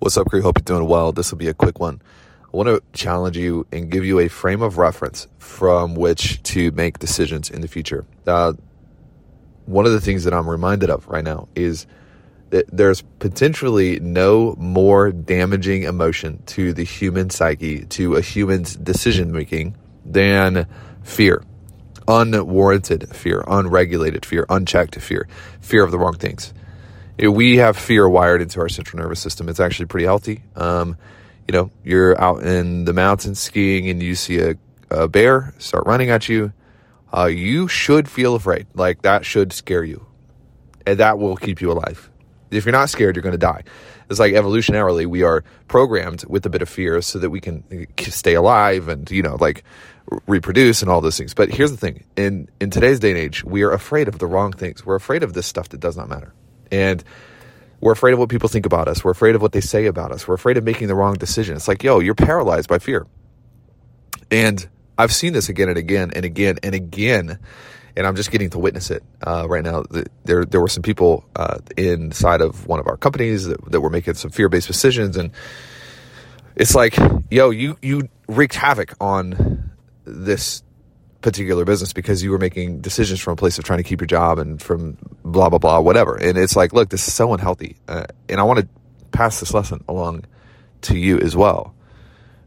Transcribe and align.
What's 0.00 0.16
up, 0.18 0.26
crew? 0.26 0.42
Hope 0.42 0.58
you're 0.58 0.78
doing 0.78 0.88
well. 0.88 1.12
This 1.12 1.30
will 1.30 1.38
be 1.38 1.48
a 1.48 1.54
quick 1.54 1.78
one. 1.78 2.02
I 2.42 2.56
want 2.56 2.68
to 2.68 2.82
challenge 2.92 3.38
you 3.38 3.66
and 3.72 3.90
give 3.90 4.04
you 4.04 4.18
a 4.18 4.28
frame 4.28 4.60
of 4.60 4.76
reference 4.76 5.28
from 5.38 5.94
which 5.94 6.42
to 6.42 6.72
make 6.72 6.98
decisions 6.98 7.48
in 7.48 7.60
the 7.62 7.68
future. 7.68 8.04
Uh, 8.26 8.52
one 9.66 9.86
of 9.86 9.92
the 9.92 10.00
things 10.00 10.24
that 10.24 10.34
I'm 10.34 10.50
reminded 10.50 10.90
of 10.90 11.06
right 11.06 11.24
now 11.24 11.48
is 11.54 11.86
that 12.50 12.66
there's 12.70 13.02
potentially 13.18 13.98
no 14.00 14.54
more 14.58 15.10
damaging 15.10 15.84
emotion 15.84 16.42
to 16.46 16.72
the 16.74 16.84
human 16.84 17.30
psyche, 17.30 17.86
to 17.86 18.16
a 18.16 18.20
human's 18.20 18.76
decision 18.76 19.32
making, 19.32 19.76
than 20.04 20.66
fear. 21.02 21.42
Unwarranted 22.06 23.14
fear, 23.16 23.42
unregulated 23.46 24.26
fear, 24.26 24.44
unchecked 24.50 25.00
fear, 25.00 25.28
fear 25.60 25.82
of 25.82 25.92
the 25.92 25.98
wrong 25.98 26.14
things 26.14 26.52
we 27.18 27.56
have 27.58 27.76
fear 27.76 28.08
wired 28.08 28.42
into 28.42 28.60
our 28.60 28.68
central 28.68 29.02
nervous 29.02 29.20
system. 29.20 29.48
It's 29.48 29.60
actually 29.60 29.86
pretty 29.86 30.06
healthy. 30.06 30.42
Um, 30.56 30.96
you 31.46 31.52
know, 31.52 31.70
you're 31.84 32.20
out 32.20 32.42
in 32.42 32.84
the 32.84 32.92
mountains 32.92 33.38
skiing 33.38 33.88
and 33.88 34.02
you 34.02 34.14
see 34.14 34.40
a, 34.40 34.56
a 34.90 35.08
bear 35.08 35.54
start 35.58 35.86
running 35.86 36.10
at 36.10 36.28
you. 36.28 36.52
Uh, 37.16 37.26
you 37.26 37.68
should 37.68 38.08
feel 38.08 38.34
afraid. 38.34 38.66
Like 38.74 39.02
that 39.02 39.24
should 39.24 39.52
scare 39.52 39.84
you. 39.84 40.06
And 40.86 40.98
that 40.98 41.18
will 41.18 41.36
keep 41.36 41.60
you 41.60 41.70
alive. 41.70 42.10
If 42.50 42.64
you're 42.64 42.72
not 42.72 42.90
scared, 42.90 43.16
you're 43.16 43.22
going 43.22 43.32
to 43.32 43.38
die. 43.38 43.64
It's 44.10 44.20
like 44.20 44.34
evolutionarily, 44.34 45.06
we 45.06 45.22
are 45.22 45.44
programmed 45.66 46.24
with 46.26 46.44
a 46.44 46.50
bit 46.50 46.62
of 46.62 46.68
fear 46.68 47.00
so 47.00 47.18
that 47.18 47.30
we 47.30 47.40
can 47.40 47.64
stay 47.98 48.34
alive 48.34 48.88
and, 48.88 49.10
you 49.10 49.22
know, 49.22 49.36
like 49.36 49.64
reproduce 50.26 50.82
and 50.82 50.90
all 50.90 51.00
those 51.00 51.16
things. 51.16 51.32
But 51.34 51.50
here's 51.50 51.70
the 51.70 51.76
thing 51.76 52.04
in, 52.16 52.48
in 52.60 52.70
today's 52.70 53.00
day 53.00 53.10
and 53.10 53.18
age, 53.18 53.44
we 53.44 53.62
are 53.62 53.72
afraid 53.72 54.08
of 54.08 54.18
the 54.18 54.26
wrong 54.26 54.52
things. 54.52 54.84
We're 54.84 54.94
afraid 54.94 55.22
of 55.22 55.32
this 55.32 55.46
stuff 55.46 55.70
that 55.70 55.80
does 55.80 55.96
not 55.96 56.08
matter. 56.08 56.34
And 56.70 57.02
we're 57.80 57.92
afraid 57.92 58.12
of 58.12 58.18
what 58.18 58.28
people 58.28 58.48
think 58.48 58.66
about 58.66 58.88
us. 58.88 59.04
We're 59.04 59.10
afraid 59.10 59.34
of 59.34 59.42
what 59.42 59.52
they 59.52 59.60
say 59.60 59.86
about 59.86 60.10
us. 60.12 60.26
We're 60.26 60.34
afraid 60.34 60.56
of 60.56 60.64
making 60.64 60.88
the 60.88 60.94
wrong 60.94 61.14
decision. 61.14 61.56
It's 61.56 61.68
like, 61.68 61.82
yo, 61.82 62.00
you're 62.00 62.14
paralyzed 62.14 62.68
by 62.68 62.78
fear. 62.78 63.06
And 64.30 64.66
I've 64.96 65.12
seen 65.12 65.32
this 65.32 65.48
again 65.48 65.68
and 65.68 65.78
again 65.78 66.10
and 66.14 66.24
again 66.24 66.58
and 66.62 66.74
again. 66.74 67.38
And 67.96 68.06
I'm 68.08 68.16
just 68.16 68.32
getting 68.32 68.50
to 68.50 68.58
witness 68.58 68.90
it 68.90 69.04
uh, 69.24 69.46
right 69.48 69.62
now. 69.62 69.84
There, 70.24 70.44
there 70.44 70.60
were 70.60 70.68
some 70.68 70.82
people 70.82 71.24
uh, 71.36 71.58
inside 71.76 72.40
of 72.40 72.66
one 72.66 72.80
of 72.80 72.88
our 72.88 72.96
companies 72.96 73.44
that, 73.44 73.64
that 73.70 73.80
were 73.80 73.90
making 73.90 74.14
some 74.14 74.32
fear-based 74.32 74.66
decisions, 74.66 75.16
and 75.16 75.30
it's 76.56 76.74
like, 76.74 76.96
yo, 77.30 77.50
you 77.50 77.78
you 77.82 78.08
wreaked 78.26 78.56
havoc 78.56 78.94
on 79.00 79.70
this 80.04 80.63
particular 81.24 81.64
business 81.64 81.92
because 81.94 82.22
you 82.22 82.30
were 82.30 82.38
making 82.38 82.80
decisions 82.80 83.18
from 83.18 83.32
a 83.32 83.36
place 83.36 83.58
of 83.58 83.64
trying 83.64 83.78
to 83.78 83.82
keep 83.82 84.00
your 84.00 84.06
job 84.06 84.38
and 84.38 84.62
from 84.62 84.96
blah 85.24 85.48
blah 85.48 85.58
blah 85.58 85.80
whatever. 85.80 86.14
And 86.16 86.36
it's 86.38 86.54
like 86.54 86.72
look 86.72 86.90
this 86.90 87.08
is 87.08 87.14
so 87.14 87.32
unhealthy. 87.32 87.76
Uh, 87.88 88.04
and 88.28 88.38
i 88.38 88.42
want 88.44 88.60
to 88.60 88.68
pass 89.10 89.40
this 89.40 89.54
lesson 89.54 89.82
along 89.88 90.24
to 90.82 90.98
you 90.98 91.18
as 91.18 91.34
well 91.34 91.74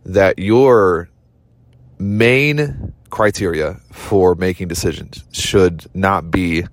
that 0.06 0.38
your 0.38 1.10
main 1.98 2.94
criteria 3.10 3.80
for 3.92 4.36
making 4.36 4.68
decisions 4.68 5.24
should 5.32 5.86
not 5.96 6.30
be 6.30 6.64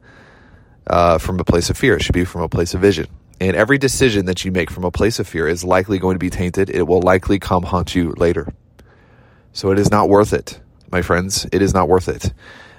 uh, 0.87 1.17
from 1.19 1.41
a 1.41 1.45
place 1.45 1.71
of 1.71 1.79
fear. 1.79 1.97
It 1.97 2.03
should 2.03 2.13
be 2.13 2.27
from 2.27 2.43
a 2.43 2.49
place 2.49 2.75
of 2.75 2.81
vision. 2.81 3.07
And 3.41 3.57
every 3.57 3.79
decision 3.79 4.27
that 4.27 4.45
you 4.45 4.53
make 4.53 4.71
from 4.71 4.85
a 4.85 4.91
place 4.91 5.19
of 5.19 5.27
fear 5.27 5.49
is 5.49 5.65
likely 5.65 5.99
going 5.99 6.17
to 6.17 6.19
be 6.19 6.31
tainted. 6.31 6.69
It 6.69 6.83
will 6.83 7.01
likely 7.01 7.39
come 7.39 7.63
haunt 7.63 7.95
you 7.95 8.13
later. 8.17 8.53
So 9.53 9.71
it 9.71 9.79
is 9.79 9.91
not 9.91 10.09
worth 10.09 10.33
it 10.33 10.61
my 10.95 11.03
friends. 11.03 11.45
It 11.51 11.61
is 11.61 11.75
not 11.75 11.89
worth 11.89 12.09
it. 12.09 12.33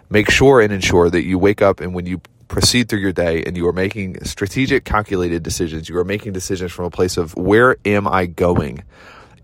Make 0.09 0.31
sure 0.31 0.61
and 0.61 0.71
ensure 0.71 1.09
that 1.09 1.25
you 1.25 1.37
wake 1.37 1.61
up 1.61 1.81
and 1.81 1.93
when 1.93 2.05
you 2.05 2.21
proceed 2.47 2.87
through 2.87 2.99
your 2.99 3.11
day 3.11 3.43
and 3.43 3.57
you 3.57 3.67
are 3.67 3.73
making 3.73 4.23
strategic, 4.23 4.85
calculated 4.85 5.43
decisions, 5.43 5.89
you 5.89 5.97
are 5.97 6.05
making 6.05 6.31
decisions 6.31 6.71
from 6.71 6.85
a 6.85 6.89
place 6.89 7.17
of 7.17 7.35
where 7.35 7.75
am 7.83 8.07
I 8.07 8.25
going 8.25 8.83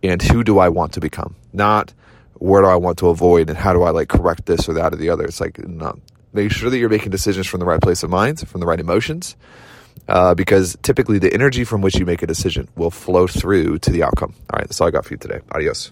and 0.02 0.22
who 0.22 0.44
do 0.44 0.58
I 0.58 0.70
want 0.70 0.94
to 0.94 1.02
become? 1.02 1.36
Not 1.52 1.94
where 2.36 2.62
do 2.62 2.68
I 2.70 2.78
want 2.78 3.00
to 3.00 3.10
avoid 3.10 3.50
and 3.50 3.58
how 3.58 3.74
do 3.74 3.84
I 3.84 3.90
like 3.90 4.08
correct 4.08 4.46
this 4.46 4.70
or 4.70 4.74
that 4.74 4.94
or 4.94 4.96
the 4.96 5.10
other. 5.10 5.26
It's 5.26 5.42
like, 5.42 5.60
no. 5.60 6.00
Make 6.32 6.52
sure 6.52 6.70
that 6.70 6.78
you're 6.78 6.90
making 6.90 7.12
decisions 7.12 7.48
from 7.48 7.60
the 7.60 7.66
right 7.66 7.82
place 7.82 8.04
of 8.04 8.10
mind, 8.10 8.48
from 8.48 8.62
the 8.62 8.68
right 8.68 8.80
emotions. 8.80 9.36
Uh, 10.08 10.34
because 10.34 10.78
typically 10.82 11.20
the 11.20 11.34
energy 11.34 11.66
from 11.66 11.82
which 11.82 11.96
you 11.96 12.06
make 12.06 12.24
a 12.24 12.28
decision 12.28 12.70
will 12.76 12.90
flow 12.90 13.28
through 13.28 13.78
to 13.80 13.92
the 13.92 14.02
outcome. 14.02 14.34
All 14.50 14.58
right, 14.58 14.68
that's 14.68 14.80
all 14.80 14.88
I 14.88 14.92
got 14.92 15.06
for 15.06 15.14
you 15.14 15.18
today. 15.18 15.42
Adios. 15.52 15.92